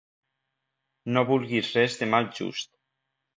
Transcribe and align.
No 1.17 1.23
vulguis 1.31 1.69
res 1.75 1.99
de 2.01 2.09
mal 2.15 2.27
just. 2.41 2.73